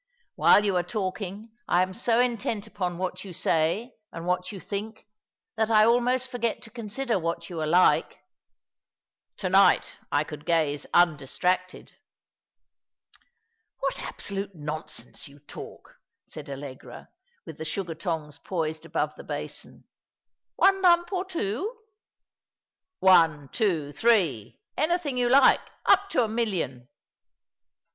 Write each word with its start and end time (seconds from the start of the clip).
AVhile 0.39 0.65
you 0.65 0.75
are 0.75 0.81
talking 0.81 1.51
I 1.67 1.83
am 1.83 1.93
so 1.93 2.19
intent 2.19 2.65
upon 2.65 2.97
what 2.97 3.23
you 3.23 3.33
say, 3.33 3.93
and 4.11 4.25
what 4.25 4.51
you 4.51 4.59
think, 4.59 5.05
that 5.57 5.69
I 5.69 5.85
almost 5.85 6.27
forget 6.31 6.59
to 6.63 6.71
consider 6.71 7.19
what 7.19 7.51
you 7.51 7.61
are 7.61 7.67
like. 7.67 8.17
To 9.37 9.47
night 9.49 9.99
I 10.11 10.23
could 10.23 10.43
gaze 10.43 10.87
undistracted."'' 10.91 11.97
What 13.81 14.01
absolute 14.01 14.55
nonsense 14.55 15.27
you 15.27 15.37
talk," 15.37 15.97
said 16.25 16.49
Allegra, 16.49 17.09
with 17.45 17.59
the 17.59 17.63
sugar 17.63 17.93
tongs 17.93 18.39
poised 18.39 18.85
above 18.85 19.13
the 19.13 19.23
basin. 19.23 19.83
''One 20.59 20.81
lump— 20.81 21.13
or 21.13 21.25
two?"" 21.25 21.75
One, 23.11 23.49
two, 23.49 23.91
three— 23.91 24.57
anything 24.75 25.19
you 25.19 25.29
like— 25.29 25.61
up 25.85 26.09
to 26.09 26.23
a 26.23 26.27
million." 26.27 26.87